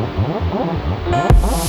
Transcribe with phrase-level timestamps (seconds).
[0.00, 1.59] れ